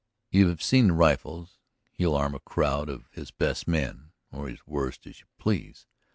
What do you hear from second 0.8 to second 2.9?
the rifles; he'll arm a crowd